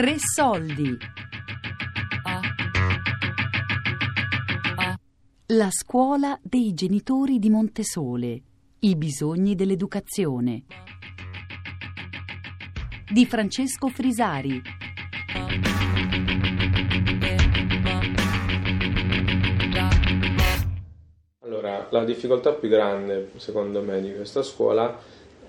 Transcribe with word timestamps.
Tre 0.00 0.16
soldi. 0.18 0.96
La 5.48 5.68
scuola 5.70 6.40
dei 6.42 6.72
genitori 6.72 7.38
di 7.38 7.50
Montesole. 7.50 8.40
I 8.78 8.96
bisogni 8.96 9.54
dell'educazione. 9.54 10.62
Di 13.12 13.26
Francesco 13.26 13.88
Frisari. 13.88 14.62
Allora, 21.40 21.88
la 21.90 22.04
difficoltà 22.04 22.54
più 22.54 22.70
grande, 22.70 23.32
secondo 23.36 23.82
me, 23.82 24.00
di 24.00 24.14
questa 24.14 24.42
scuola 24.42 24.98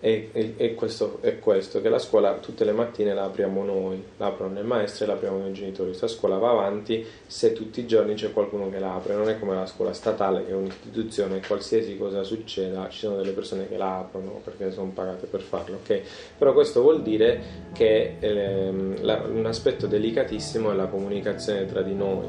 è, 0.02 0.30
è, 0.32 0.56
è, 0.56 0.74
questo, 0.74 1.20
è, 1.22 1.38
questo, 1.38 1.80
che 1.80 1.88
la 1.88 2.00
scuola 2.00 2.34
tutte 2.40 2.66
le 2.66 2.72
mattine 2.72 3.14
la 3.14 3.26
apriamo 3.26 3.64
noi, 3.64 4.04
la 4.18 4.26
aprono 4.26 4.56
le 4.56 4.64
maestre 4.64 5.06
e 5.06 5.08
la 5.08 5.14
apriamo 5.14 5.38
noi 5.38 5.54
genitori. 5.54 5.90
Questa 5.90 6.08
scuola 6.08 6.38
va 6.38 6.50
avanti 6.50 7.06
se 7.28 7.54
tutti 7.54 7.82
i 7.82 7.86
giorni 7.86 8.16
c'è 8.16 8.34
qualcuno 8.34 8.70
che 8.72 8.80
la 8.80 8.96
apre, 8.96 9.14
non 9.14 9.30
è 9.30 9.38
come 9.38 9.54
la 9.54 9.68
scuola 9.68 9.94
statale 9.94 10.44
che 10.44 10.52
è 10.52 10.56
un'istituzione, 10.56 11.40
qualsiasi 11.46 11.98
cosa 12.00 12.24
succeda 12.24 12.90
ci 12.90 13.00
sono 13.00 13.18
delle 13.18 13.32
persone 13.32 13.70
che 13.70 13.78
la 13.78 14.00
aprono 14.00 14.42
perché 14.44 14.72
sono 14.72 14.90
pagate 14.90 15.28
per 15.28 15.42
farlo, 15.42 15.78
ok? 15.84 16.02
Però 16.36 16.52
questo 16.54 16.82
vuol 16.82 17.04
dire 17.04 17.40
che 17.72 18.16
ehm, 18.20 19.04
la, 19.04 19.22
un 19.22 19.46
aspetto 19.46 19.86
delicatissimo 19.86 20.72
è 20.72 20.74
la 20.74 20.88
comunicazione 20.88 21.68
tra 21.68 21.84
di 21.84 21.94
noi 21.94 22.28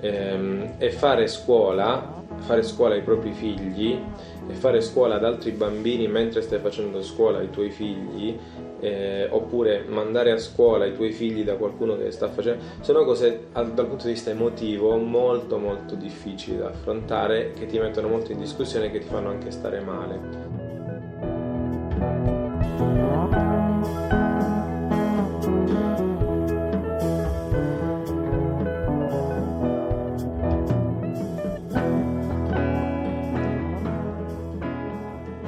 ehm, 0.00 0.74
e 0.76 0.90
fare 0.90 1.26
scuola 1.26 2.20
fare 2.42 2.62
scuola 2.62 2.94
ai 2.94 3.02
propri 3.02 3.32
figli 3.32 3.98
e 4.48 4.54
fare 4.54 4.80
scuola 4.80 5.16
ad 5.16 5.24
altri 5.24 5.52
bambini 5.52 6.08
mentre 6.08 6.42
stai 6.42 6.58
facendo 6.58 7.02
scuola 7.02 7.38
ai 7.38 7.50
tuoi 7.50 7.70
figli 7.70 8.36
eh, 8.80 9.28
oppure 9.30 9.84
mandare 9.86 10.32
a 10.32 10.38
scuola 10.38 10.86
i 10.86 10.94
tuoi 10.94 11.12
figli 11.12 11.44
da 11.44 11.54
qualcuno 11.54 11.96
che 11.96 12.10
sta 12.10 12.28
facendo 12.28 12.62
sono 12.80 13.04
cose 13.04 13.46
dal 13.52 13.86
punto 13.86 14.06
di 14.06 14.12
vista 14.12 14.30
emotivo 14.30 14.96
molto 14.96 15.58
molto 15.58 15.94
difficili 15.94 16.58
da 16.58 16.68
affrontare 16.68 17.52
che 17.52 17.66
ti 17.66 17.78
mettono 17.78 18.08
molto 18.08 18.32
in 18.32 18.38
discussione 18.38 18.86
e 18.86 18.90
che 18.90 18.98
ti 18.98 19.06
fanno 19.06 19.28
anche 19.28 19.50
stare 19.50 19.80
male 19.80 20.51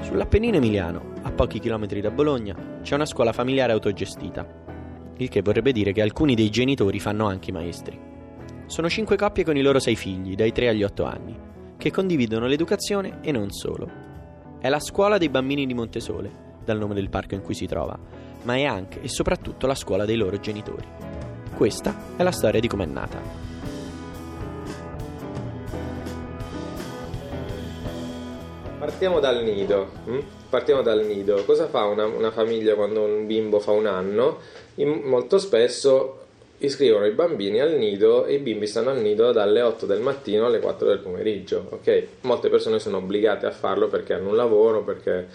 Sull'Appennino 0.04 0.56
emiliano, 0.56 1.14
a 1.22 1.32
pochi 1.32 1.58
chilometri 1.58 2.02
da 2.02 2.10
Bologna, 2.10 2.54
c'è 2.82 2.94
una 2.94 3.06
scuola 3.06 3.32
familiare 3.32 3.72
autogestita, 3.72 4.46
il 5.16 5.30
che 5.30 5.40
vorrebbe 5.40 5.72
dire 5.72 5.92
che 5.92 6.02
alcuni 6.02 6.34
dei 6.34 6.50
genitori 6.50 7.00
fanno 7.00 7.26
anche 7.26 7.48
i 7.48 7.54
maestri. 7.54 7.98
Sono 8.66 8.90
cinque 8.90 9.16
coppie 9.16 9.44
con 9.44 9.56
i 9.56 9.62
loro 9.62 9.78
sei 9.78 9.96
figli, 9.96 10.34
dai 10.34 10.52
3 10.52 10.68
agli 10.68 10.82
8 10.82 11.04
anni, 11.04 11.38
che 11.78 11.90
condividono 11.90 12.46
l'educazione 12.46 13.20
e 13.22 13.32
non 13.32 13.50
solo. 13.50 13.90
È 14.60 14.68
la 14.68 14.78
scuola 14.78 15.16
dei 15.16 15.30
bambini 15.30 15.64
di 15.64 15.72
Montesole, 15.72 16.30
dal 16.62 16.78
nome 16.78 16.94
del 16.94 17.08
parco 17.08 17.34
in 17.34 17.40
cui 17.40 17.54
si 17.54 17.66
trova, 17.66 17.98
ma 18.42 18.56
è 18.56 18.64
anche 18.64 19.00
e 19.00 19.08
soprattutto 19.08 19.66
la 19.66 19.74
scuola 19.74 20.04
dei 20.04 20.16
loro 20.16 20.38
genitori. 20.38 20.86
Questa 21.56 22.14
è 22.16 22.22
la 22.22 22.30
storia 22.30 22.60
di 22.60 22.68
com'è 22.68 22.86
nata. 22.86 23.53
Partiamo 28.84 29.18
dal 29.18 29.42
nido. 29.42 29.90
Hm? 30.04 30.18
Partiamo 30.50 30.82
dal 30.82 31.06
nido. 31.06 31.42
Cosa 31.46 31.68
fa 31.68 31.84
una, 31.84 32.04
una, 32.04 32.30
famiglia 32.30 32.74
quando 32.74 33.00
un 33.00 33.26
bimbo 33.26 33.58
fa 33.58 33.70
un 33.70 33.86
anno? 33.86 34.40
In, 34.74 35.00
molto 35.04 35.38
spesso 35.38 36.18
iscrivono 36.58 37.06
i 37.06 37.12
bambini 37.12 37.60
al 37.60 37.78
nido 37.78 38.26
e 38.26 38.34
i 38.34 38.38
bimbi 38.40 38.66
stanno 38.66 38.90
al 38.90 39.00
nido 39.00 39.32
dalle 39.32 39.62
8 39.62 39.86
del 39.86 40.00
mattino 40.00 40.44
alle 40.44 40.60
4 40.60 40.86
del 40.86 40.98
pomeriggio. 40.98 41.66
Okay? 41.70 42.08
Molte 42.22 42.50
persone 42.50 42.78
sono 42.78 42.98
obbligate 42.98 43.46
a 43.46 43.52
farlo 43.52 43.88
perché 43.88 44.12
hanno 44.12 44.28
un 44.28 44.36
lavoro, 44.36 44.82
perché 44.82 45.28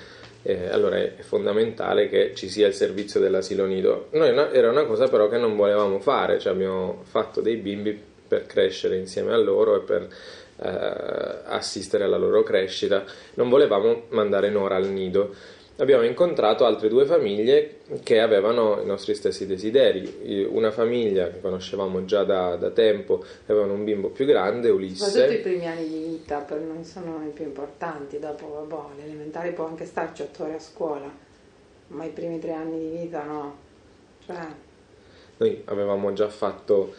eh, 0.44 0.70
allora 0.70 0.98
è 0.98 1.16
fondamentale 1.22 2.08
che 2.08 2.36
ci 2.36 2.50
sia 2.50 2.68
il 2.68 2.76
servizio 2.76 3.20
dell'asilo 3.20 3.66
nido. 3.66 4.10
Noi 4.12 4.32
no, 4.32 4.52
era 4.52 4.70
una 4.70 4.86
cosa 4.86 5.08
però 5.08 5.28
che 5.28 5.40
non 5.40 5.56
volevamo 5.56 6.00
fare, 6.00 6.38
cioè 6.38 6.54
abbiamo 6.54 7.02
fatto 7.04 7.42
dei 7.42 7.56
bimbi 7.56 8.09
per 8.30 8.46
crescere 8.46 8.96
insieme 8.96 9.34
a 9.34 9.38
loro 9.38 9.76
e 9.76 9.80
per 9.82 10.08
eh, 10.62 11.40
assistere 11.46 12.04
alla 12.06 12.18
loro 12.18 12.44
crescita, 12.44 13.04
non 13.34 13.50
volevamo 13.50 14.04
mandare 14.10 14.50
Nora 14.50 14.76
al 14.76 14.88
nido. 14.88 15.34
Abbiamo 15.78 16.04
incontrato 16.04 16.66
altre 16.66 16.90
due 16.90 17.06
famiglie 17.06 17.78
che 18.04 18.20
avevano 18.20 18.82
i 18.82 18.86
nostri 18.86 19.16
stessi 19.16 19.46
desideri. 19.46 20.46
Una 20.50 20.72
famiglia 20.72 21.30
che 21.30 21.40
conoscevamo 21.40 22.04
già 22.04 22.26
da, 22.26 22.58
da 22.58 22.70
tempo, 22.72 23.24
avevano 23.46 23.74
un 23.74 23.86
bimbo 23.86 24.10
più 24.10 24.26
grande, 24.26 24.70
Ulisse. 24.70 25.06
Soprattutto 25.06 25.38
i 25.38 25.42
primi 25.42 25.68
anni 25.68 25.88
di 25.88 26.00
vita 26.00 26.40
per 26.40 26.60
noi 26.60 26.84
sono 26.84 27.24
i 27.26 27.32
più 27.32 27.46
importanti, 27.46 28.20
dopo 28.20 28.66
vabbè, 28.68 29.02
l'elementare 29.02 29.52
può 29.54 29.68
anche 29.68 29.86
starci 29.86 30.24
otto 30.24 30.44
ore 30.44 30.56
a 30.56 30.60
scuola, 30.60 31.10
ma 31.88 32.04
i 32.04 32.10
primi 32.10 32.40
tre 32.40 32.52
anni 32.52 32.78
di 32.78 32.98
vita 32.98 33.24
no. 33.24 33.58
Cioè... 34.26 34.48
Noi 35.38 35.62
avevamo 35.64 36.12
già 36.12 36.28
fatto 36.28 36.94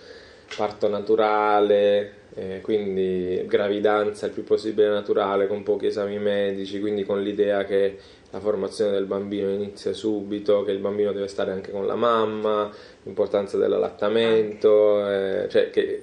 parto 0.56 0.88
naturale, 0.88 2.12
eh, 2.34 2.60
quindi 2.62 3.44
gravidanza 3.46 4.26
il 4.26 4.32
più 4.32 4.44
possibile 4.44 4.88
naturale 4.88 5.46
con 5.46 5.62
pochi 5.62 5.86
esami 5.86 6.18
medici, 6.18 6.80
quindi 6.80 7.04
con 7.04 7.22
l'idea 7.22 7.64
che 7.64 7.96
la 8.30 8.40
formazione 8.40 8.92
del 8.92 9.06
bambino 9.06 9.50
inizia 9.50 9.92
subito, 9.92 10.62
che 10.62 10.70
il 10.70 10.78
bambino 10.78 11.12
deve 11.12 11.26
stare 11.26 11.50
anche 11.50 11.70
con 11.72 11.86
la 11.86 11.96
mamma, 11.96 12.70
l'importanza 13.02 13.56
dell'allattamento, 13.56 15.08
eh, 15.08 15.48
cioè 15.48 15.70
che, 15.70 16.02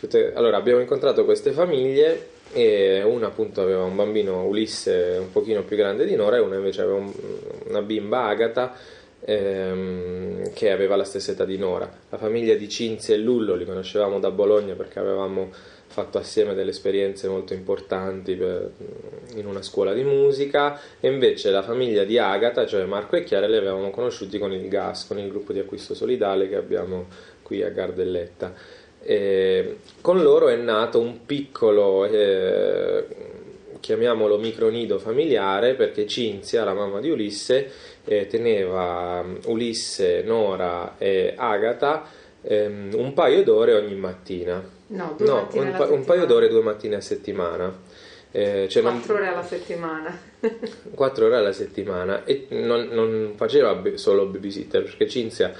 allora 0.34 0.56
abbiamo 0.56 0.80
incontrato 0.80 1.24
queste 1.24 1.50
famiglie 1.50 2.38
e 2.52 3.02
una 3.02 3.28
appunto 3.28 3.62
aveva 3.62 3.84
un 3.84 3.94
bambino 3.94 4.44
Ulisse 4.44 5.18
un 5.20 5.30
pochino 5.30 5.62
più 5.62 5.76
grande 5.76 6.04
di 6.04 6.16
Nora 6.16 6.36
e 6.36 6.40
una 6.40 6.56
invece 6.56 6.82
aveva 6.82 6.96
un, 6.96 7.12
una 7.68 7.82
bimba 7.82 8.24
Agata 8.24 8.74
ehm, 9.24 10.52
che 10.52 10.70
aveva 10.70 10.96
la 10.96 11.04
stessa 11.04 11.32
età 11.32 11.44
di 11.44 11.58
Nora. 11.58 11.90
La 12.08 12.18
famiglia 12.18 12.54
di 12.54 12.68
Cinzia 12.68 13.14
e 13.14 13.18
Lullo 13.18 13.54
li 13.54 13.64
conoscevamo 13.64 14.18
da 14.18 14.30
Bologna 14.30 14.74
perché 14.74 14.98
avevamo 14.98 15.50
fatto 15.90 16.18
assieme 16.18 16.54
delle 16.54 16.70
esperienze 16.70 17.26
molto 17.26 17.52
importanti 17.52 18.36
per, 18.36 18.70
in 19.34 19.46
una 19.46 19.60
scuola 19.60 19.92
di 19.92 20.04
musica 20.04 20.78
e 21.00 21.10
invece 21.10 21.50
la 21.50 21.62
famiglia 21.62 22.04
di 22.04 22.16
Agata, 22.16 22.64
cioè 22.64 22.84
Marco 22.84 23.16
e 23.16 23.24
Chiara, 23.24 23.48
li 23.48 23.56
avevamo 23.56 23.90
conosciuti 23.90 24.38
con 24.38 24.52
il 24.52 24.68
GAS, 24.68 25.08
con 25.08 25.18
il 25.18 25.28
gruppo 25.28 25.52
di 25.52 25.58
acquisto 25.58 25.94
solidale 25.94 26.48
che 26.48 26.56
abbiamo 26.56 27.06
qui 27.42 27.62
a 27.62 27.70
Gardelletta. 27.70 28.54
E 29.02 29.78
con 30.00 30.22
loro 30.22 30.48
è 30.48 30.56
nato 30.56 31.00
un 31.00 31.24
piccolo 31.26 32.04
eh, 32.04 33.04
chiamiamolo 33.80 34.38
micronido 34.38 34.98
familiare 34.98 35.74
perché 35.74 36.06
Cinzia, 36.06 36.64
la 36.64 36.74
mamma 36.74 37.00
di 37.00 37.10
Ulisse, 37.10 37.70
eh, 38.04 38.26
teneva 38.26 39.22
mm, 39.22 39.36
Ulisse, 39.46 40.22
Nora 40.22 40.96
e 40.98 41.34
Agata 41.36 42.04
ehm, 42.42 42.90
un 42.94 43.12
paio 43.12 43.42
d'ore 43.42 43.74
ogni 43.74 43.94
mattina. 43.94 44.62
No, 44.88 45.14
due 45.16 45.26
no 45.26 45.48
un, 45.52 45.74
pa- 45.76 45.86
un, 45.90 46.04
paio 46.04 46.26
d'ore 46.26 46.48
due 46.48 46.62
mattine 46.62 46.96
a 46.96 47.00
settimana. 47.00 47.72
Eh, 48.32 48.68
cioè 48.68 48.82
4 48.82 49.12
non... 49.12 49.22
ore 49.22 49.32
alla 49.32 49.44
settimana. 49.44 50.20
4 50.94 51.26
ore 51.26 51.36
alla 51.36 51.52
settimana 51.52 52.24
e 52.24 52.46
non, 52.50 52.88
non 52.90 53.32
faceva 53.36 53.80
solo 53.94 54.26
babysitter 54.26 54.84
perché 54.84 55.08
Cinzia 55.08 55.52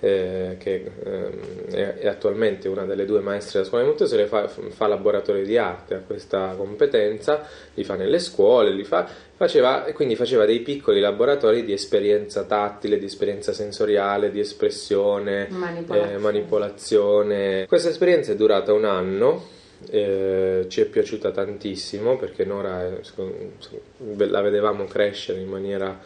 eh, 0.00 0.56
che 0.58 0.90
eh, 1.04 1.98
è 1.98 2.06
attualmente 2.06 2.68
una 2.68 2.84
delle 2.84 3.04
due 3.04 3.20
maestre 3.20 3.54
della 3.54 3.64
scuola 3.64 3.82
di 3.82 3.88
Montessori, 3.88 4.26
fa, 4.26 4.46
fa 4.46 4.86
laboratorio 4.86 5.44
di 5.44 5.56
arte, 5.56 5.94
ha 5.94 6.00
questa 6.06 6.54
competenza, 6.56 7.46
li 7.74 7.82
fa 7.82 7.96
nelle 7.96 8.20
scuole, 8.20 8.70
li 8.70 8.84
fa, 8.84 9.08
faceva, 9.34 9.84
quindi 9.92 10.14
faceva 10.14 10.44
dei 10.44 10.60
piccoli 10.60 11.00
laboratori 11.00 11.64
di 11.64 11.72
esperienza 11.72 12.44
tattile, 12.44 12.98
di 12.98 13.06
esperienza 13.06 13.52
sensoriale, 13.52 14.30
di 14.30 14.40
espressione, 14.40 15.48
manipolazione. 15.50 16.12
Eh, 16.12 16.18
manipolazione. 16.18 17.66
Questa 17.66 17.88
esperienza 17.88 18.32
è 18.32 18.36
durata 18.36 18.72
un 18.72 18.84
anno. 18.84 19.56
Eh, 19.90 20.66
ci 20.68 20.80
è 20.80 20.86
piaciuta 20.86 21.30
tantissimo 21.30 22.16
perché 22.16 22.44
Nora 22.44 22.98
la 24.16 24.40
vedevamo 24.40 24.86
crescere 24.86 25.38
in 25.38 25.46
maniera 25.46 25.96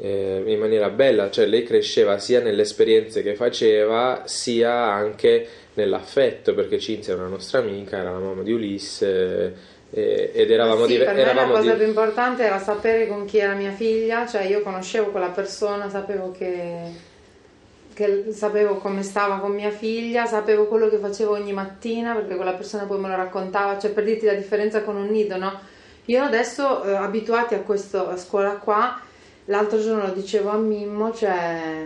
eh, 0.00 0.42
in 0.46 0.58
maniera 0.58 0.88
bella, 0.88 1.30
cioè 1.30 1.46
lei 1.46 1.62
cresceva 1.62 2.18
sia 2.18 2.40
nelle 2.40 2.62
esperienze 2.62 3.22
che 3.22 3.34
faceva 3.34 4.22
sia 4.24 4.72
anche 4.72 5.46
nell'affetto, 5.74 6.54
perché 6.54 6.78
Cinzia 6.78 7.12
era 7.12 7.22
una 7.22 7.32
nostra 7.32 7.58
amica, 7.58 7.98
era 7.98 8.10
la 8.10 8.18
mamma 8.18 8.42
di 8.42 8.52
Ulisse 8.52 9.54
eh, 9.90 10.30
ed 10.32 10.50
eravamo 10.50 10.86
sì, 10.86 10.92
di, 10.92 10.98
per 11.04 11.18
eravamo 11.18 11.46
me 11.48 11.52
la 11.52 11.58
cosa 11.58 11.72
di... 11.72 11.78
più 11.78 11.86
importante 11.86 12.44
era 12.44 12.58
sapere 12.58 13.06
con 13.06 13.26
chi 13.26 13.38
era 13.38 13.54
mia 13.54 13.72
figlia, 13.72 14.26
cioè 14.26 14.42
io 14.42 14.62
conoscevo 14.62 15.10
quella 15.10 15.28
persona, 15.28 15.90
sapevo 15.90 16.30
che, 16.30 16.92
che 17.92 18.24
sapevo 18.30 18.76
come 18.76 19.02
stava 19.02 19.38
con 19.38 19.52
mia 19.52 19.70
figlia, 19.70 20.24
sapevo 20.24 20.66
quello 20.66 20.88
che 20.88 20.96
facevo 20.96 21.32
ogni 21.32 21.52
mattina 21.52 22.14
perché 22.14 22.36
quella 22.36 22.54
persona 22.54 22.84
poi 22.84 22.98
me 22.98 23.08
lo 23.08 23.16
raccontava, 23.16 23.78
cioè 23.78 23.90
per 23.90 24.04
dirti 24.04 24.24
la 24.24 24.34
differenza 24.34 24.82
con 24.82 24.96
un 24.96 25.08
nido, 25.08 25.36
no? 25.36 25.60
Io 26.06 26.22
adesso 26.22 26.82
eh, 26.84 26.94
abituati 26.94 27.54
a 27.54 27.60
questa 27.60 28.16
scuola 28.16 28.52
qua 28.54 29.08
l'altro 29.50 29.80
giorno 29.80 30.06
lo 30.06 30.12
dicevo 30.12 30.50
a 30.50 30.56
Mimmo, 30.56 31.12
cioè 31.12 31.84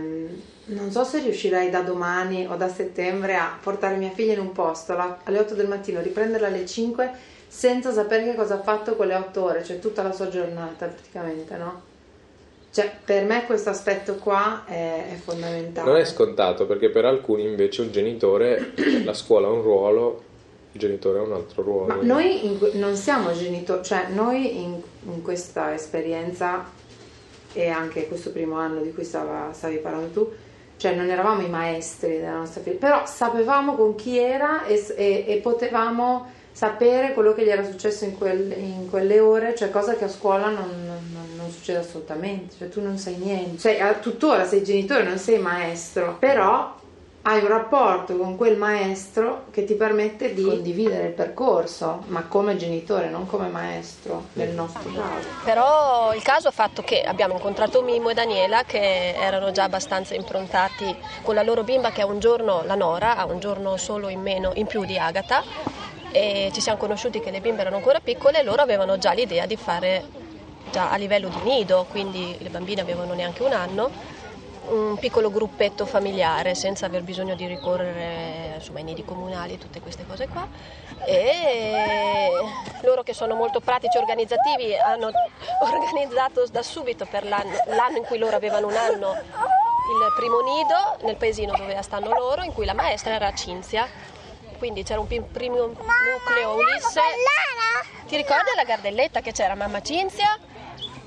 non 0.66 0.90
so 0.90 1.04
se 1.04 1.20
riuscirai 1.20 1.68
da 1.68 1.80
domani 1.80 2.46
o 2.46 2.56
da 2.56 2.68
settembre 2.68 3.34
a 3.34 3.58
portare 3.60 3.96
mia 3.96 4.10
figlia 4.10 4.34
in 4.34 4.40
un 4.40 4.52
posto 4.52 4.96
alle 5.24 5.38
8 5.38 5.54
del 5.54 5.68
mattino, 5.68 6.00
riprenderla 6.00 6.46
alle 6.46 6.64
5 6.64 7.10
senza 7.46 7.92
sapere 7.92 8.24
che 8.24 8.34
cosa 8.34 8.54
ha 8.54 8.62
fatto 8.62 8.94
quelle 8.96 9.14
8 9.14 9.42
ore, 9.42 9.64
cioè 9.64 9.78
tutta 9.78 10.02
la 10.02 10.12
sua 10.12 10.28
giornata 10.28 10.86
praticamente, 10.86 11.56
no? 11.56 11.92
Cioè, 12.72 12.90
per 13.04 13.24
me 13.24 13.44
questo 13.46 13.70
aspetto 13.70 14.16
qua 14.16 14.64
è, 14.66 15.12
è, 15.12 15.14
fondamentale. 15.14 15.88
Non 15.88 16.00
è 16.00 16.04
scontato 16.04 16.66
perché 16.66 16.90
per 16.90 17.04
alcuni 17.04 17.44
invece 17.44 17.82
un 17.82 17.92
genitore, 17.92 18.72
la 19.04 19.14
scuola 19.14 19.46
ha 19.46 19.50
un 19.50 19.62
ruolo, 19.62 20.22
il 20.72 20.80
genitore 20.80 21.20
ha 21.20 21.22
un 21.22 21.32
altro 21.34 21.62
ruolo. 21.62 21.94
Ma 21.94 22.02
noi 22.02 22.44
in, 22.44 22.58
non 22.72 22.96
siamo 22.96 23.32
genitori, 23.32 23.84
cioè 23.84 24.08
noi 24.08 24.60
in, 24.60 24.80
in, 25.04 25.22
questa 25.22 25.72
esperienza 25.72 26.68
e 27.54 27.68
anche 27.68 28.06
questo 28.06 28.30
primo 28.30 28.56
anno 28.56 28.82
di 28.82 28.92
cui 28.92 29.04
stava, 29.04 29.50
stavi 29.52 29.76
parlando 29.76 30.08
tu, 30.08 30.32
cioè 30.76 30.94
non 30.94 31.08
eravamo 31.08 31.40
i 31.40 31.48
maestri 31.48 32.18
della 32.18 32.36
nostra 32.36 32.60
figlia, 32.60 32.76
però 32.76 33.06
sapevamo 33.06 33.74
con 33.74 33.94
chi 33.94 34.18
era 34.18 34.66
e, 34.66 34.84
e, 34.96 35.24
e 35.26 35.36
potevamo 35.38 36.26
sapere 36.50 37.14
quello 37.14 37.32
che 37.32 37.44
gli 37.44 37.48
era 37.48 37.64
successo 37.64 38.04
in, 38.04 38.16
quel, 38.16 38.52
in, 38.52 38.90
quelle 38.90 39.18
ore, 39.18 39.54
cioè 39.54 39.70
cosa 39.70 39.94
che 39.94 40.04
a 40.04 40.08
scuola 40.08 40.50
non, 40.50 40.68
non, 40.86 41.26
non, 41.36 41.50
succede 41.50 41.78
assolutamente, 41.78 42.54
cioè 42.58 42.68
tu 42.68 42.80
non 42.80 42.98
sai 42.98 43.16
niente, 43.16 43.58
cioè 43.58 43.98
tuttora 44.00 44.44
sei 44.44 44.62
genitore, 44.62 45.04
non 45.04 45.18
sei 45.18 45.38
maestro, 45.38 46.16
però 46.18 46.82
hai 47.26 47.40
un 47.40 47.48
rapporto 47.48 48.18
con 48.18 48.36
quel 48.36 48.58
maestro 48.58 49.44
che 49.50 49.64
ti 49.64 49.74
permette 49.74 50.34
di 50.34 50.42
condividere 50.42 51.06
il 51.06 51.12
percorso, 51.12 52.02
ma 52.08 52.24
come 52.24 52.56
genitore, 52.56 53.08
non 53.08 53.26
come 53.26 53.48
maestro 53.48 54.24
nel 54.34 54.50
nostro 54.50 54.90
caso. 54.92 55.28
Però 55.42 56.12
il 56.12 56.22
caso 56.22 56.48
ha 56.48 56.50
fatto 56.50 56.82
che 56.82 57.00
abbiamo 57.00 57.34
incontrato 57.34 57.80
Mimo 57.80 58.10
e 58.10 58.14
Daniela 58.14 58.64
che 58.64 59.14
erano 59.14 59.52
già 59.52 59.64
abbastanza 59.64 60.14
improntati 60.14 60.94
con 61.22 61.34
la 61.34 61.42
loro 61.42 61.62
bimba 61.62 61.92
che 61.92 62.02
ha 62.02 62.06
un 62.06 62.18
giorno, 62.18 62.62
la 62.66 62.74
Nora, 62.74 63.16
ha 63.16 63.24
un 63.24 63.38
giorno 63.38 63.78
solo 63.78 64.10
in, 64.10 64.20
meno, 64.20 64.52
in 64.56 64.66
più 64.66 64.84
di 64.84 64.98
Agata 64.98 65.42
e 66.12 66.50
ci 66.52 66.60
siamo 66.60 66.76
conosciuti 66.76 67.20
che 67.20 67.30
le 67.30 67.40
bimbe 67.40 67.62
erano 67.62 67.76
ancora 67.76 68.00
piccole 68.00 68.40
e 68.40 68.42
loro 68.42 68.60
avevano 68.60 68.98
già 68.98 69.14
l'idea 69.14 69.46
di 69.46 69.56
fare 69.56 70.04
già 70.70 70.90
a 70.90 70.96
livello 70.96 71.28
di 71.28 71.40
nido, 71.42 71.86
quindi 71.88 72.36
le 72.40 72.50
bambine 72.50 72.80
avevano 72.80 73.14
neanche 73.14 73.42
un 73.44 73.52
anno, 73.52 73.90
un 74.68 74.96
piccolo 74.98 75.30
gruppetto 75.30 75.86
familiare 75.86 76.54
senza 76.54 76.86
aver 76.86 77.02
bisogno 77.02 77.34
di 77.34 77.46
ricorrere 77.46 78.54
insomma, 78.56 78.78
ai 78.78 78.84
nidi 78.84 79.04
comunali 79.04 79.54
e 79.54 79.58
tutte 79.58 79.80
queste 79.80 80.06
cose 80.06 80.28
qua. 80.28 80.46
E 81.06 82.28
loro 82.82 83.02
che 83.02 83.14
sono 83.14 83.34
molto 83.34 83.60
pratici 83.60 83.96
e 83.96 84.00
organizzativi 84.00 84.76
hanno 84.76 85.10
organizzato 85.60 86.46
da 86.50 86.62
subito 86.62 87.06
per 87.06 87.24
l'anno, 87.26 87.56
l'anno 87.66 87.98
in 87.98 88.04
cui 88.04 88.18
loro 88.18 88.36
avevano 88.36 88.66
un 88.68 88.76
anno 88.76 89.12
il 89.12 90.12
primo 90.16 90.40
nido 90.40 90.96
nel 91.02 91.16
paesino 91.16 91.54
dove 91.56 91.80
stanno 91.82 92.08
loro, 92.08 92.42
in 92.42 92.54
cui 92.54 92.64
la 92.64 92.72
maestra 92.72 93.12
era 93.12 93.32
Cinzia 93.34 93.86
quindi 94.64 94.82
c'era 94.82 94.98
un 94.98 95.06
primo 95.06 95.66
nucleo 95.66 96.54
Ulisse. 96.54 97.00
Ti 98.06 98.16
ricordi 98.16 98.50
la 98.56 98.64
gardelletta 98.64 99.20
che 99.20 99.32
c'era 99.32 99.54
mamma 99.54 99.82
Cinzia? 99.82 100.38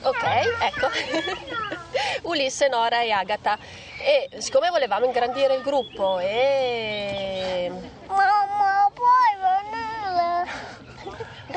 Ok, 0.02 0.24
ecco. 0.24 1.76
Ulisse, 2.24 2.68
Nora 2.68 3.02
e 3.02 3.12
Agata. 3.12 3.58
E 4.00 4.30
siccome 4.40 4.70
volevamo 4.70 5.06
ingrandire 5.06 5.56
il 5.56 5.62
gruppo 5.62 6.20
e... 6.20 7.72
Mamma, 8.08 8.92
puoi 8.94 9.34
venire? 9.42 10.52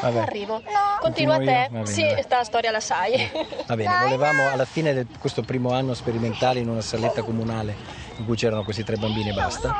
Vabbè. 0.00 0.18
arrivo. 0.18 0.62
No. 0.64 0.98
Continua 1.00 1.34
a 1.34 1.38
te. 1.38 1.68
Bene, 1.70 1.86
sì, 1.86 2.02
questa 2.02 2.44
storia 2.44 2.70
la 2.70 2.80
sai. 2.80 3.30
Va 3.66 3.76
bene, 3.76 3.98
volevamo 4.02 4.48
alla 4.48 4.64
fine 4.64 4.94
di 4.94 5.06
questo 5.18 5.42
primo 5.42 5.72
anno 5.72 5.94
sperimentale 5.94 6.60
in 6.60 6.68
una 6.68 6.80
saletta 6.80 7.22
comunale 7.22 7.76
in 8.16 8.24
cui 8.24 8.36
c'erano 8.36 8.64
questi 8.64 8.84
tre 8.84 8.96
bambini 8.96 9.30
e 9.30 9.32
basta 9.32 9.74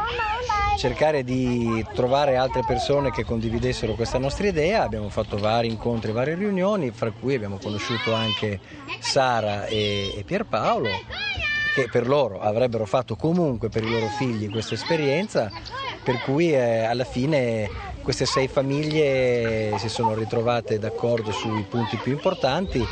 cercare 0.76 1.22
di 1.24 1.84
trovare 1.94 2.36
altre 2.36 2.62
persone 2.66 3.10
che 3.10 3.24
condividessero 3.24 3.94
questa 3.94 4.18
nostra 4.18 4.46
idea. 4.46 4.82
Abbiamo 4.82 5.08
fatto 5.08 5.36
vari 5.36 5.68
incontri, 5.68 6.12
varie 6.12 6.34
riunioni, 6.34 6.90
fra 6.90 7.10
cui 7.10 7.34
abbiamo 7.34 7.58
conosciuto 7.58 8.12
anche 8.12 8.60
Sara 8.98 9.66
e, 9.66 10.12
e 10.16 10.24
Pierpaolo, 10.24 10.88
che 11.74 11.88
per 11.90 12.06
loro 12.06 12.40
avrebbero 12.40 12.86
fatto 12.86 13.16
comunque 13.16 13.68
per 13.68 13.84
i 13.84 13.90
loro 13.90 14.06
figli 14.06 14.50
questa 14.50 14.74
esperienza, 14.74 15.50
per 16.02 16.20
cui 16.20 16.52
eh, 16.52 16.84
alla 16.84 17.04
fine 17.04 17.68
queste 18.02 18.24
sei 18.26 18.48
famiglie 18.48 19.76
si 19.78 19.88
sono 19.88 20.14
ritrovate 20.14 20.78
d'accordo 20.78 21.32
sui 21.32 21.62
punti 21.68 21.96
più 21.96 22.12
importanti 22.12 22.84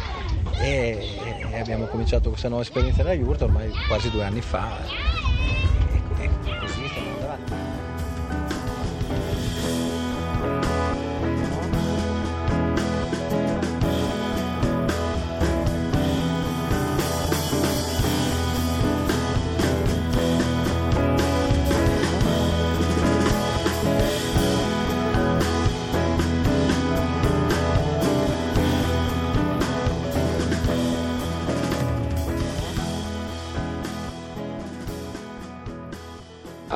e, 0.60 1.08
e 1.50 1.58
abbiamo 1.58 1.86
cominciato 1.86 2.28
questa 2.28 2.48
nuova 2.48 2.62
esperienza 2.62 3.02
della 3.02 3.14
Yurta 3.14 3.44
ormai 3.44 3.70
quasi 3.86 4.10
due 4.10 4.25
anni 4.25 4.42
fa. 4.42 5.18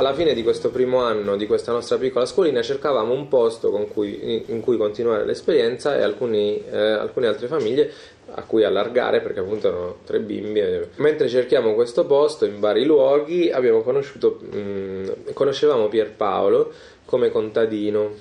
Alla 0.02 0.14
fine 0.14 0.34
di 0.34 0.42
questo 0.42 0.70
primo 0.70 1.00
anno 1.00 1.36
di 1.36 1.46
questa 1.46 1.70
nostra 1.70 1.96
piccola 1.96 2.26
scuolina 2.26 2.60
cercavamo 2.60 3.12
un 3.12 3.28
posto 3.28 3.70
cui, 3.92 4.44
in 4.48 4.60
cui 4.60 4.76
continuare 4.76 5.24
l'esperienza 5.24 5.96
e 5.96 6.02
alcuni, 6.02 6.60
eh, 6.68 6.76
alcune 6.76 7.28
altre 7.28 7.46
famiglie 7.46 7.90
a 8.34 8.42
cui 8.42 8.64
allargare 8.64 9.20
perché 9.20 9.40
appunto 9.40 9.68
erano 9.68 9.96
tre 10.04 10.18
bimbi. 10.20 10.60
Mentre 10.96 11.28
cerchiamo 11.28 11.74
questo 11.74 12.04
posto 12.04 12.44
in 12.44 12.58
vari 12.58 12.84
luoghi 12.84 13.50
abbiamo 13.50 13.82
conosciuto, 13.82 14.38
mh, 14.40 14.58
mm, 14.58 15.08
conoscevamo 15.34 15.88
Pierpaolo 15.88 16.72
come 17.04 17.30
contadino 17.30 18.14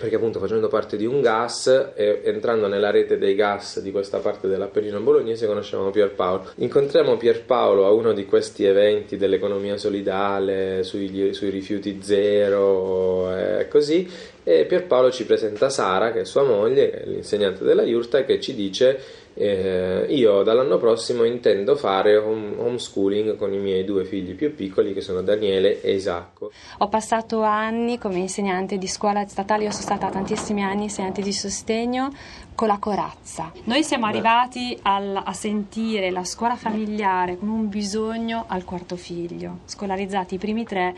perché 0.00 0.16
appunto 0.16 0.38
facendo 0.38 0.68
parte 0.68 0.98
di 0.98 1.06
un 1.06 1.22
gas 1.22 1.92
e 1.94 2.20
entrando 2.24 2.66
nella 2.66 2.90
rete 2.90 3.16
dei 3.16 3.34
gas 3.34 3.80
di 3.80 3.90
questa 3.90 4.18
parte 4.18 4.46
dell'Appennino 4.46 5.00
bolognese 5.00 5.46
conosciamo 5.46 5.90
Pierpaolo. 5.90 6.50
Incontriamo 6.56 7.16
Pierpaolo 7.16 7.86
a 7.86 7.90
uno 7.90 8.12
di 8.12 8.26
questi 8.26 8.64
eventi 8.64 9.16
dell'economia 9.16 9.78
solidale, 9.78 10.82
sui, 10.82 11.32
sui 11.32 11.48
rifiuti 11.48 12.00
zero 12.02 13.34
e 13.34 13.68
così 13.68 14.06
e 14.44 14.66
Pierpaolo 14.66 15.10
ci 15.10 15.24
presenta 15.24 15.70
Sara 15.70 16.12
che 16.12 16.20
è 16.20 16.24
sua 16.24 16.44
moglie, 16.44 16.90
che 16.90 17.02
è 17.02 17.06
l'insegnante 17.06 17.64
della 17.64 17.82
Iurta 17.82 18.22
che 18.24 18.38
ci 18.38 18.54
dice 18.54 19.00
eh, 19.38 20.06
io 20.08 20.42
dall'anno 20.42 20.78
prossimo 20.78 21.24
intendo 21.24 21.76
fare 21.76 22.16
home, 22.16 22.54
homeschooling 22.56 23.36
con 23.36 23.52
i 23.52 23.58
miei 23.58 23.84
due 23.84 24.06
figli 24.06 24.34
più 24.34 24.54
piccoli 24.54 24.94
che 24.94 25.02
sono 25.02 25.20
Daniele 25.20 25.82
e 25.82 25.92
Isacco. 25.92 26.50
Ho 26.78 26.88
passato 26.88 27.42
anni 27.42 27.98
come 27.98 28.16
insegnante 28.16 28.78
di 28.78 28.88
scuola 28.88 29.26
statale, 29.26 29.64
io 29.64 29.70
sono 29.70 29.82
stata 29.82 30.08
tantissimi 30.08 30.62
anni 30.62 30.84
insegnante 30.84 31.20
di 31.20 31.32
sostegno 31.32 32.10
con 32.54 32.68
la 32.68 32.78
corazza. 32.78 33.52
Noi 33.64 33.82
siamo 33.84 34.06
arrivati 34.06 34.78
al, 34.82 35.20
a 35.22 35.32
sentire 35.34 36.10
la 36.10 36.24
scuola 36.24 36.56
familiare 36.56 37.36
come 37.36 37.52
un 37.52 37.68
bisogno 37.68 38.44
al 38.48 38.64
quarto 38.64 38.96
figlio, 38.96 39.58
scolarizzati 39.66 40.36
i 40.36 40.38
primi 40.38 40.64
tre, 40.64 40.94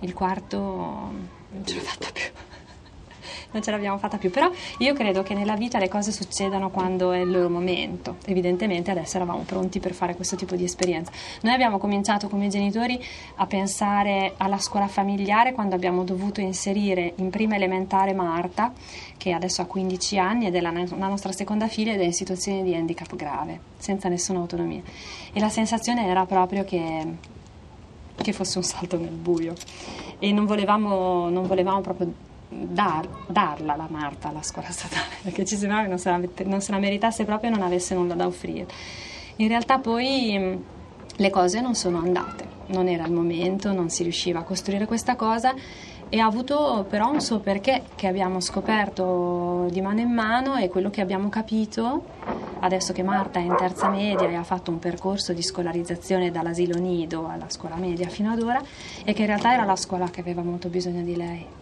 il 0.00 0.14
quarto 0.14 0.58
non 0.58 1.64
ce 1.64 1.74
l'ho 1.74 1.80
fatta 1.80 2.06
più 2.12 2.30
non 3.52 3.62
ce 3.62 3.70
l'abbiamo 3.70 3.98
fatta 3.98 4.18
più, 4.18 4.30
però 4.30 4.50
io 4.78 4.94
credo 4.94 5.22
che 5.22 5.34
nella 5.34 5.56
vita 5.56 5.78
le 5.78 5.88
cose 5.88 6.12
succedano 6.12 6.70
quando 6.70 7.12
è 7.12 7.18
il 7.18 7.30
loro 7.30 7.48
momento, 7.48 8.16
evidentemente 8.26 8.90
adesso 8.90 9.16
eravamo 9.16 9.42
pronti 9.42 9.78
per 9.78 9.92
fare 9.92 10.14
questo 10.16 10.36
tipo 10.36 10.56
di 10.56 10.64
esperienza. 10.64 11.12
Noi 11.42 11.54
abbiamo 11.54 11.78
cominciato 11.78 12.28
come 12.28 12.48
genitori 12.48 13.02
a 13.36 13.46
pensare 13.46 14.34
alla 14.38 14.58
scuola 14.58 14.88
familiare 14.88 15.52
quando 15.52 15.74
abbiamo 15.74 16.04
dovuto 16.04 16.40
inserire 16.40 17.12
in 17.16 17.30
prima 17.30 17.54
elementare 17.54 18.12
Marta, 18.12 18.72
che 19.16 19.32
adesso 19.32 19.62
ha 19.62 19.66
15 19.66 20.18
anni 20.18 20.46
ed 20.46 20.56
è 20.56 20.60
la, 20.60 20.72
la 20.72 21.08
nostra 21.08 21.32
seconda 21.32 21.68
figlia 21.68 21.92
ed 21.92 22.00
è 22.00 22.04
in 22.04 22.12
situazione 22.12 22.62
di 22.62 22.74
handicap 22.74 23.14
grave, 23.14 23.60
senza 23.76 24.08
nessuna 24.08 24.40
autonomia. 24.40 24.82
E 25.32 25.40
la 25.40 25.48
sensazione 25.48 26.06
era 26.06 26.26
proprio 26.26 26.64
che, 26.64 27.06
che 28.16 28.32
fosse 28.32 28.58
un 28.58 28.64
salto 28.64 28.98
nel 28.98 29.10
buio 29.10 29.54
e 30.18 30.32
non 30.32 30.46
volevamo, 30.46 31.28
non 31.28 31.46
volevamo 31.46 31.80
proprio 31.80 32.30
dar, 32.52 33.08
darla 33.26 33.76
la 33.76 33.86
Marta 33.88 34.28
alla 34.28 34.42
scuola 34.42 34.70
statale, 34.70 35.16
perché 35.22 35.44
ci 35.44 35.56
sembrava 35.56 35.82
che 35.82 35.88
non 35.88 35.98
se, 35.98 36.10
la, 36.10 36.20
non 36.44 36.60
se 36.60 36.72
la 36.72 36.78
meritasse 36.78 37.24
proprio 37.24 37.50
e 37.50 37.52
non 37.54 37.62
avesse 37.62 37.94
nulla 37.94 38.14
da 38.14 38.26
offrire. 38.26 38.66
In 39.36 39.48
realtà 39.48 39.78
poi 39.78 40.60
le 41.14 41.30
cose 41.30 41.60
non 41.60 41.74
sono 41.74 41.98
andate, 41.98 42.46
non 42.66 42.88
era 42.88 43.06
il 43.06 43.12
momento, 43.12 43.72
non 43.72 43.88
si 43.88 44.02
riusciva 44.02 44.40
a 44.40 44.42
costruire 44.42 44.86
questa 44.86 45.16
cosa 45.16 45.54
e 46.08 46.18
ha 46.18 46.26
avuto 46.26 46.84
però 46.88 47.10
un 47.10 47.20
suo 47.22 47.38
perché 47.38 47.84
che 47.94 48.06
abbiamo 48.06 48.40
scoperto 48.40 49.66
di 49.70 49.80
mano 49.80 50.00
in 50.00 50.10
mano 50.10 50.56
e 50.56 50.68
quello 50.68 50.90
che 50.90 51.00
abbiamo 51.00 51.30
capito 51.30 52.04
adesso 52.60 52.92
che 52.92 53.02
Marta 53.02 53.38
è 53.38 53.42
in 53.42 53.56
terza 53.56 53.88
media 53.88 54.28
e 54.28 54.34
ha 54.34 54.44
fatto 54.44 54.70
un 54.70 54.78
percorso 54.78 55.32
di 55.32 55.42
scolarizzazione 55.42 56.30
dall'asilo 56.30 56.78
nido 56.78 57.28
alla 57.28 57.48
scuola 57.48 57.76
media 57.76 58.08
fino 58.08 58.30
ad 58.30 58.42
ora, 58.42 58.62
è 59.04 59.12
che 59.14 59.22
in 59.22 59.26
realtà 59.26 59.52
era 59.52 59.64
la 59.64 59.76
scuola 59.76 60.10
che 60.10 60.20
aveva 60.20 60.42
molto 60.42 60.68
bisogno 60.68 61.02
di 61.02 61.16
lei. 61.16 61.61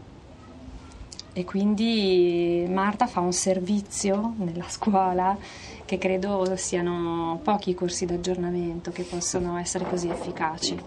E 1.33 1.45
quindi 1.45 2.67
Marta 2.69 3.07
fa 3.07 3.21
un 3.21 3.33
servizio 3.33 4.35
nella 4.39 4.69
scuola 4.69 5.37
che 5.85 5.97
credo 5.97 6.57
siano 6.57 7.41
pochi 7.45 7.71
i 7.71 7.75
corsi 7.75 8.05
d'aggiornamento 8.05 8.91
che 8.91 9.05
possono 9.05 9.57
essere 9.57 9.85
così 9.89 10.09
efficaci 10.09 10.79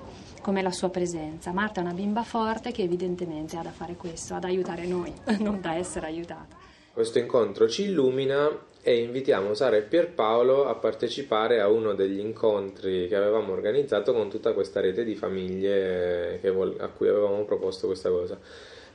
come 0.41 0.61
la 0.61 0.71
sua 0.71 0.89
presenza. 0.89 1.53
Marta 1.53 1.79
è 1.79 1.83
una 1.83 1.93
bimba 1.93 2.23
forte 2.23 2.71
che 2.71 2.83
evidentemente 2.83 3.55
ha 3.55 3.61
da 3.61 3.71
fare 3.71 3.95
questo, 3.95 4.33
ad 4.33 4.43
aiutare 4.43 4.85
noi, 4.85 5.13
non 5.39 5.61
da 5.61 5.75
essere 5.75 6.07
aiutata. 6.07 6.57
Questo 6.91 7.19
incontro 7.19 7.69
ci 7.69 7.83
illumina 7.83 8.49
e 8.81 8.97
invitiamo 8.97 9.53
Sara 9.53 9.77
e 9.77 9.83
Pierpaolo 9.83 10.67
a 10.67 10.75
partecipare 10.75 11.61
a 11.61 11.69
uno 11.69 11.93
degli 11.93 12.19
incontri 12.19 13.07
che 13.07 13.15
avevamo 13.15 13.53
organizzato 13.53 14.11
con 14.11 14.29
tutta 14.29 14.51
questa 14.51 14.81
rete 14.81 15.05
di 15.05 15.15
famiglie 15.15 16.41
a 16.79 16.89
cui 16.89 17.07
avevamo 17.07 17.45
proposto 17.45 17.87
questa 17.87 18.09
cosa 18.09 18.37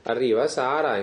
arriva 0.09 0.47
Sara 0.47 0.97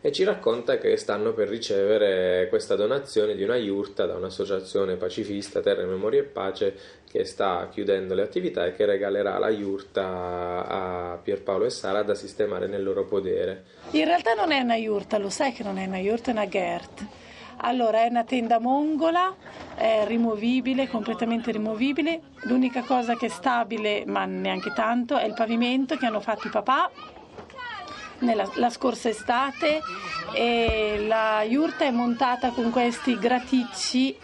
e 0.00 0.12
ci 0.12 0.24
racconta 0.24 0.78
che 0.78 0.96
stanno 0.96 1.32
per 1.32 1.48
ricevere 1.48 2.46
questa 2.48 2.76
donazione 2.76 3.34
di 3.34 3.42
una 3.42 3.56
yurta 3.56 4.06
da 4.06 4.14
un'associazione 4.14 4.96
pacifista 4.96 5.60
Terra, 5.60 5.84
Memoria 5.84 6.20
e 6.20 6.24
Pace 6.24 6.74
che 7.10 7.24
sta 7.24 7.68
chiudendo 7.70 8.14
le 8.14 8.22
attività 8.22 8.64
e 8.64 8.74
che 8.74 8.86
regalerà 8.86 9.38
la 9.38 9.50
yurta 9.50 10.66
a 10.66 11.18
Pierpaolo 11.22 11.66
e 11.66 11.70
Sara 11.70 12.02
da 12.02 12.14
sistemare 12.14 12.66
nel 12.66 12.82
loro 12.82 13.04
podere. 13.04 13.64
In 13.90 14.04
realtà 14.04 14.34
non 14.34 14.50
è 14.50 14.60
una 14.60 14.76
yurta, 14.76 15.18
lo 15.18 15.28
sai 15.28 15.52
che 15.52 15.62
non 15.62 15.78
è 15.78 15.86
una 15.86 15.98
yurta, 15.98 16.30
è 16.30 16.32
una 16.32 16.48
Gert. 16.48 17.06
Allora, 17.64 18.02
è 18.02 18.08
una 18.08 18.24
tenda 18.24 18.58
mongola, 18.58 19.36
è 19.76 20.04
rimovibile, 20.06 20.88
completamente 20.88 21.52
rimovibile. 21.52 22.20
L'unica 22.44 22.82
cosa 22.82 23.14
che 23.14 23.26
è 23.26 23.28
stabile, 23.28 24.04
ma 24.06 24.24
neanche 24.24 24.72
tanto, 24.74 25.16
è 25.16 25.26
il 25.26 25.34
pavimento 25.34 25.96
che 25.96 26.06
hanno 26.06 26.20
fatto 26.20 26.48
i 26.48 26.50
papà 26.50 26.90
nella, 28.22 28.48
la 28.54 28.70
scorsa 28.70 29.08
estate 29.08 29.80
e 30.34 31.04
la 31.06 31.42
yurta 31.42 31.84
è 31.84 31.90
montata 31.90 32.50
con 32.50 32.70
questi 32.70 33.18
graticci 33.18 34.16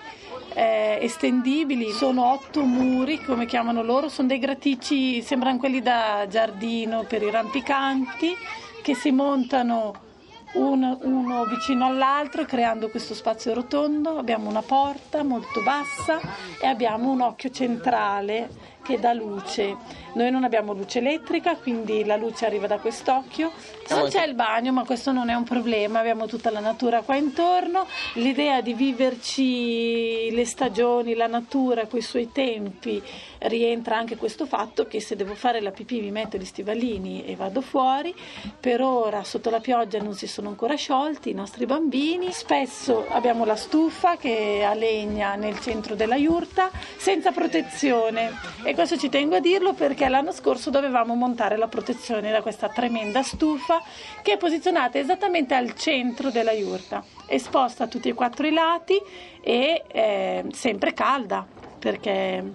eh, 0.55 0.99
estendibili, 1.03 1.93
sono 1.93 2.33
otto 2.33 2.63
muri 2.63 3.23
come 3.23 3.47
chiamano 3.47 3.83
loro, 3.83 4.09
sono 4.09 4.29
dei 4.29 4.39
graticci, 4.39 5.23
sembrano 5.23 5.59
quelli 5.59 5.81
da 5.81 6.27
giardino 6.29 7.05
per 7.05 7.23
i 7.23 7.31
rampicanti 7.31 8.35
che 8.83 8.95
si 8.95 9.11
montano 9.11 10.07
uno, 10.55 10.99
uno, 11.03 11.45
vicino 11.45 11.87
all'altro 11.87 12.45
creando 12.45 12.89
questo 12.89 13.15
spazio 13.15 13.53
rotondo, 13.53 14.17
abbiamo 14.19 14.49
una 14.49 14.63
porta 14.63 15.23
molto 15.23 15.63
bassa 15.63 16.19
e 16.61 16.67
abbiamo 16.67 17.11
un 17.11 17.21
occhio 17.21 17.51
centrale 17.51 18.49
che 18.89 18.99
dà 18.99 19.13
luce. 19.13 19.77
Noi 20.15 20.31
non 20.31 20.45
abbiamo 20.45 20.73
luce 20.73 21.01
elettrica, 21.01 21.57
quindi 21.57 22.07
la 22.07 22.17
luce 22.17 22.47
arriva 22.47 22.67
da 22.67 22.79
quest'occhio. 22.79 23.53
Non 23.91 24.09
c'è 24.09 24.25
il 24.25 24.35
bagno, 24.35 24.73
ma 24.73 24.85
questo 24.85 25.13
non 25.13 25.29
è 25.29 25.35
un 25.35 25.45
problema, 25.45 25.99
abbiamo 25.99 26.27
tutta 26.27 26.51
la 26.51 26.61
natura 26.61 27.03
qua 27.03 27.15
intorno. 27.15 27.87
L'idea 28.15 28.63
di 28.63 28.73
viverci 28.73 30.31
le 30.33 30.47
stagioni, 30.47 31.15
la 31.15 31.27
natura 31.27 31.87
con 31.87 31.99
i 31.99 32.03
suoi 32.03 32.33
tempi, 32.33 33.03
rientra 33.41 33.97
anche 33.97 34.17
questo 34.17 34.47
fatto 34.47 34.87
che 34.87 35.01
se 35.01 35.15
devo 35.15 35.35
fare 35.35 35.61
la 35.61 35.71
pipì 35.71 36.01
mi 36.01 36.11
metto 36.11 36.39
gli 36.39 36.45
stivalini 36.45 37.25
e 37.27 37.37
vado 37.37 37.61
fuori. 37.61 38.15
Per 38.59 38.81
ora 38.81 39.23
sotto 39.23 39.51
la 39.51 39.61
pioggia 39.61 40.01
non 40.01 40.15
si 40.15 40.27
sono 40.27 40.49
ancora 40.49 40.75
sciolti 40.75 41.31
i 41.31 41.35
nostri 41.35 41.67
bambini. 41.67 42.33
Spesso 42.33 43.07
abbiamo 43.11 43.45
la 43.45 43.57
stufa 43.57 44.17
che 44.17 44.65
ha 44.65 44.75
legna 44.75 45.35
nel 45.35 45.61
centro 45.61 45.95
della 45.95 46.17
yurta 46.17 46.71
senza 46.97 47.31
protezione 47.31 48.33
e 48.65 48.75
questo 48.79 48.97
ci 48.97 49.09
tengo 49.09 49.35
a 49.35 49.41
dirlo 49.41 49.73
perché 49.73 50.09
l'anno 50.09 50.31
scorso 50.31 50.71
dovevamo 50.71 51.17
montare 51.17 51.57
la 51.57 51.67
protezione 51.67 52.31
da 52.31 52.43
questa 52.43 52.69
tremenda 52.69 53.25
stufa 53.25 53.83
che 54.23 54.35
è 54.35 54.37
posizionata 54.37 55.01
esattamente 55.01 55.57
al 55.57 55.75
centro 55.75 56.31
della 56.31 56.53
yurta, 56.53 57.03
esposta 57.27 57.83
a 57.83 57.87
tutti 57.89 58.09
e 58.09 58.15
quattro 58.15 58.47
i 58.47 58.53
lati 58.53 58.97
e 59.41 59.83
eh, 59.89 60.45
sempre 60.53 60.95
calda 60.95 61.45
perché 61.77 62.53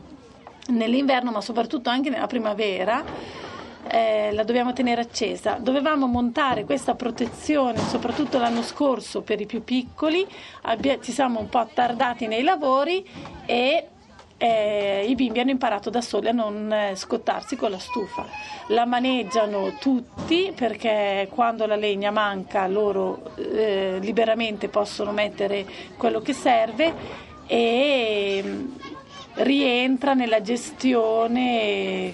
nell'inverno 0.67 1.31
ma 1.31 1.41
soprattutto 1.41 1.89
anche 1.89 2.09
nella 2.09 2.27
primavera 2.27 3.03
eh, 3.89 4.31
la 4.31 4.45
dobbiamo 4.45 4.71
tenere 4.71 5.01
accesa. 5.01 5.57
Dovevamo 5.59 6.07
montare 6.07 6.63
questa 6.63 6.95
protezione 6.95 7.79
soprattutto 7.79 8.37
l'anno 8.37 8.61
scorso 8.61 9.23
per 9.23 9.41
i 9.41 9.45
più 9.45 9.61
piccoli, 9.65 10.25
Abbia, 10.61 11.01
ci 11.01 11.11
siamo 11.11 11.41
un 11.41 11.49
po' 11.49 11.59
attardati 11.59 12.27
nei 12.27 12.43
lavori 12.43 13.05
e 13.45 13.89
eh, 14.43 15.05
i 15.07 15.15
bimbi 15.15 15.39
hanno 15.39 15.51
imparato 15.51 15.89
da 15.89 16.01
soli 16.01 16.27
a 16.27 16.33
non 16.33 16.69
eh, 16.69 16.95
scottarsi 16.97 17.55
con 17.55 17.71
la 17.71 17.79
stufa. 17.79 18.27
La 18.67 18.85
maneggiano 18.85 19.77
tutti 19.79 20.51
perché 20.53 21.29
quando 21.31 21.65
la 21.65 21.77
legna 21.77 22.11
manca 22.11 22.67
loro 22.67 23.31
eh, 23.37 23.99
liberamente 24.01 24.67
possono 24.67 25.13
mettere 25.13 25.65
quello 25.95 26.19
che 26.19 26.33
serve 26.33 26.93
e 27.47 28.43
rientra 29.35 30.13
nella 30.13 30.41
gestione 30.41 32.13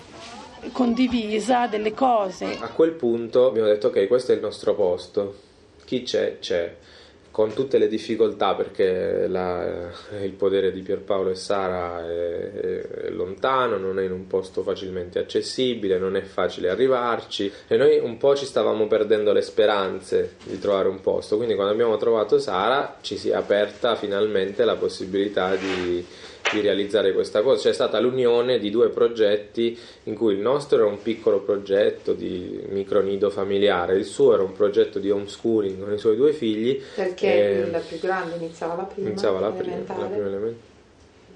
condivisa 0.71 1.65
delle 1.65 1.95
cose. 1.95 2.57
A 2.59 2.69
quel 2.69 2.91
punto 2.91 3.47
abbiamo 3.47 3.69
detto 3.69 3.87
ok, 3.87 4.07
questo 4.07 4.33
è 4.33 4.35
il 4.35 4.41
nostro 4.41 4.75
posto, 4.75 5.35
chi 5.83 6.03
c'è 6.03 6.37
c'è, 6.37 6.75
con 7.31 7.53
tutte 7.53 7.77
le 7.77 7.87
difficoltà 7.87 8.55
perché 8.55 9.27
la, 9.27 9.89
il 10.21 10.31
podere 10.31 10.71
di 10.71 10.81
Pierpaolo 10.81 11.29
e 11.29 11.35
Sara 11.35 12.05
è, 12.05 12.51
è, 12.51 13.09
lontano, 13.09 13.77
non 13.77 13.99
è 13.99 14.03
in 14.03 14.11
un 14.11 14.27
posto 14.27 14.63
facilmente 14.63 15.19
accessibile, 15.19 15.97
non 15.97 16.15
è 16.15 16.21
facile 16.21 16.69
arrivarci 16.69 17.51
e 17.67 17.77
noi 17.77 17.99
un 17.99 18.17
po' 18.17 18.35
ci 18.35 18.45
stavamo 18.45 18.87
perdendo 18.87 19.31
le 19.31 19.41
speranze 19.41 20.35
di 20.43 20.59
trovare 20.59 20.89
un 20.89 21.01
posto, 21.01 21.35
quindi 21.35 21.55
quando 21.55 21.73
abbiamo 21.73 21.97
trovato 21.97 22.39
Sara 22.39 22.97
ci 23.01 23.17
si 23.17 23.29
è 23.29 23.35
aperta 23.35 23.95
finalmente 23.95 24.65
la 24.65 24.75
possibilità 24.75 25.55
di 25.55 26.05
di 26.51 26.61
realizzare 26.61 27.13
questa 27.13 27.41
cosa. 27.41 27.69
C'è 27.69 27.73
stata 27.73 27.99
l'unione 27.99 28.59
di 28.59 28.69
due 28.69 28.89
progetti 28.89 29.77
in 30.03 30.15
cui 30.15 30.33
il 30.33 30.39
nostro 30.39 30.77
era 30.77 30.87
un 30.87 31.01
piccolo 31.01 31.39
progetto 31.41 32.13
di 32.13 32.61
micronido 32.69 33.29
familiare, 33.29 33.95
il 33.95 34.05
suo 34.05 34.33
era 34.33 34.43
un 34.43 34.53
progetto 34.53 34.99
di 34.99 35.09
homeschooling 35.09 35.83
con 35.83 35.93
i 35.93 35.97
suoi 35.97 36.15
due 36.15 36.33
figli. 36.33 36.81
Perché 36.95 37.65
eh, 37.65 37.71
la 37.71 37.79
più 37.79 37.99
grande 37.99 38.35
iniziava 38.35 38.75
la 38.75 38.83
prima. 38.83 39.09
Iniziava 39.09 39.39
la 39.39 39.51
prima, 39.51 39.75
la 39.75 39.93
prima 39.93 40.25
elementare 40.25 40.77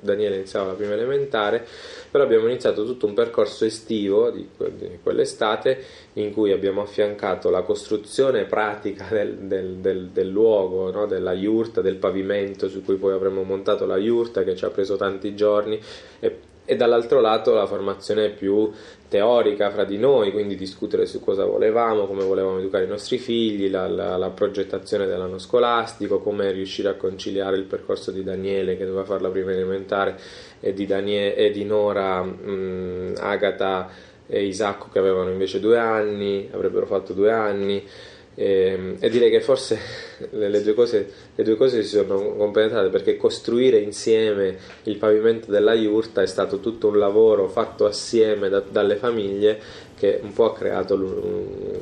Daniele 0.03 0.35
iniziava 0.35 0.67
la 0.67 0.73
prima 0.73 0.93
elementare, 0.93 1.65
però 2.11 2.23
abbiamo 2.23 2.47
iniziato 2.47 2.85
tutto 2.85 3.05
un 3.05 3.13
percorso 3.13 3.65
estivo 3.65 4.29
di, 4.29 4.47
di 4.75 4.99
quell'estate 5.01 5.83
in 6.13 6.31
cui 6.31 6.51
abbiamo 6.51 6.81
affiancato 6.81 7.49
la 7.49 7.61
costruzione 7.61 8.45
pratica 8.45 9.07
del, 9.09 9.37
del, 9.39 9.75
del, 9.77 10.09
del 10.09 10.29
luogo, 10.29 10.91
no? 10.91 11.05
della 11.05 11.33
yurta, 11.33 11.81
del 11.81 11.95
pavimento 11.95 12.69
su 12.69 12.83
cui 12.83 12.95
poi 12.95 13.13
avremmo 13.13 13.43
montato 13.43 13.85
la 13.85 13.97
yurta 13.97 14.43
che 14.43 14.55
ci 14.55 14.65
ha 14.65 14.69
preso 14.69 14.95
tanti 14.95 15.35
giorni 15.35 15.79
e 16.19 16.51
e 16.65 16.75
dall'altro 16.75 17.19
lato 17.19 17.53
la 17.53 17.65
formazione 17.65 18.29
più 18.29 18.71
teorica 19.09 19.69
fra 19.69 19.83
di 19.83 19.97
noi, 19.97 20.31
quindi 20.31 20.55
discutere 20.55 21.05
su 21.05 21.19
cosa 21.19 21.45
volevamo, 21.45 22.07
come 22.07 22.23
volevamo 22.23 22.59
educare 22.59 22.85
i 22.85 22.87
nostri 22.87 23.17
figli, 23.17 23.69
la, 23.69 23.87
la, 23.87 24.17
la, 24.17 24.29
progettazione 24.29 25.05
dell'anno 25.05 25.37
scolastico, 25.37 26.19
come 26.19 26.51
riuscire 26.51 26.89
a 26.89 26.95
conciliare 26.95 27.57
il 27.57 27.65
percorso 27.65 28.11
di 28.11 28.23
Daniele 28.23 28.75
che 28.77 28.85
doveva 28.85 29.03
fare 29.03 29.21
la 29.21 29.29
prima 29.29 29.51
elementare 29.51 30.17
e 30.59 30.73
di, 30.73 30.85
Daniele, 30.85 31.35
e 31.35 31.51
di 31.51 31.63
Nora, 31.65 32.23
mh, 32.23 33.15
Agata 33.19 33.89
e 34.25 34.45
Isacco 34.45 34.87
che 34.91 34.99
avevano 34.99 35.29
invece 35.29 35.59
due 35.59 35.77
anni, 35.77 36.49
avrebbero 36.51 36.85
fatto 36.85 37.13
due 37.13 37.31
anni. 37.31 37.85
E, 38.35 38.45
ehm, 38.45 38.97
e, 38.99 39.09
direi 39.09 39.29
che 39.29 39.41
forse 39.41 39.77
le, 40.31 40.61
due 40.61 40.73
cose, 40.73 41.11
le, 41.35 41.43
due 41.43 41.55
cose, 41.55 41.83
si 41.83 41.89
sono 41.89 42.35
complementate 42.35 42.89
perché 42.89 43.17
costruire 43.17 43.77
insieme 43.79 44.57
il 44.83 44.97
pavimento 44.97 45.51
della 45.51 45.73
yurta 45.73 46.21
è 46.21 46.27
stato 46.27 46.59
tutto 46.59 46.87
un 46.87 46.97
lavoro 46.97 47.47
fatto 47.47 47.85
assieme 47.85 48.49
da, 48.49 48.59
dalle 48.59 48.95
famiglie 48.95 49.59
che 49.95 50.19
un 50.21 50.33
po' 50.33 50.45
ha 50.45 50.53
creato 50.53 50.95
un, 50.95 51.77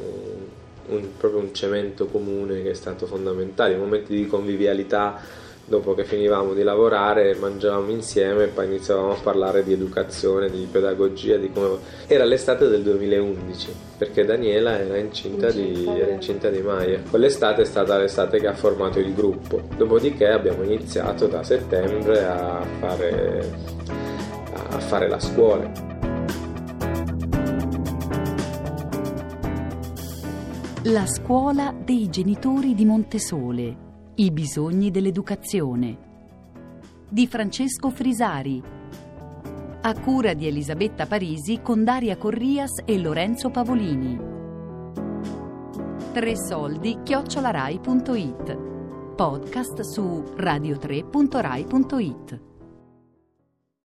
un, 0.88 1.08
proprio 1.18 1.40
un 1.40 1.54
cemento 1.54 2.08
comune 2.08 2.62
che 2.62 2.72
è 2.72 2.76
stato 2.76 3.06
fondamentale, 3.06 3.76
momenti 3.76 4.16
di 4.16 4.28
convivialità 4.28 5.40
dopo 5.72 5.96
che 5.96 6.04
finivamo 6.04 6.54
di 6.54 6.64
lavorare 6.64 7.34
mangiavamo 7.34 7.90
insieme 7.90 8.44
e 8.44 8.48
poi 8.48 8.66
iniziavamo 8.66 9.14
a 9.14 9.18
parlare 9.24 9.64
di 9.64 9.72
educazione, 9.72 10.52
di 10.52 10.68
pedagogia, 10.70 11.38
di 11.38 11.50
come... 11.50 11.78
Era 12.08 12.26
l'estate 12.26 12.68
del 12.68 12.82
2011 12.84 13.74
perché 13.98 14.26
Daniela 14.26 14.78
era 14.78 14.98
incinta, 14.98 15.50
di, 15.50 15.86
era 15.88 16.12
incinta 16.12 16.50
di 16.50 16.62
Maya. 16.62 17.00
Quell'estate 17.10 17.62
è 17.62 17.66
stata 17.66 17.98
l'estate 17.98 18.40
che 18.40 18.48
ha 18.48 18.54
formato 18.54 19.00
il 19.00 19.14
gruppo, 19.14 19.62
dopodiché 19.78 20.28
abbiamo 20.28 20.64
iniziato 20.64 21.28
da 21.28 21.42
settembre 21.42 22.26
a 22.26 22.66
fare, 22.80 23.50
a 24.54 24.80
fare 24.80 25.08
la 25.08 25.20
scuola. 25.20 25.72
La 30.86 31.06
scuola 31.06 31.74
dei 31.78 32.10
genitori 32.10 32.74
di 32.74 32.86
Montesole 32.86 33.90
i 34.16 34.32
bisogni 34.32 34.92
dell'educazione. 34.92 36.10
di 37.12 37.28
Francesco 37.28 37.90
Frisari. 37.90 38.64
A 39.82 40.00
cura 40.00 40.34
di 40.34 40.48
Elisabetta 40.48 41.06
Parisi 41.06 41.60
con 41.62 41.84
Daria 41.84 42.16
Corrias 42.16 42.82
e 42.86 42.98
Lorenzo 42.98 43.50
Pavolini. 43.50 44.18
Tre 46.14 46.38
soldi 46.38 47.00
chiocciolarai.it. 47.04 48.58
Podcast 49.16 49.82
su 49.82 50.24
radio3.rai.it. 50.38 52.51